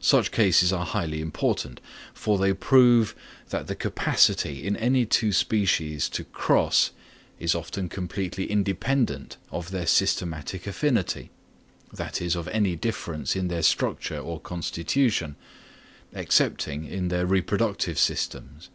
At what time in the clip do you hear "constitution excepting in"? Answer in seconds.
14.40-17.08